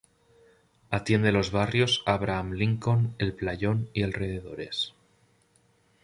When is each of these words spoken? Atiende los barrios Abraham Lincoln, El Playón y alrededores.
Atiende 0.89 1.31
los 1.31 1.51
barrios 1.51 2.01
Abraham 2.07 2.53
Lincoln, 2.53 3.13
El 3.19 3.33
Playón 3.35 3.87
y 3.93 4.01
alrededores. 4.01 4.95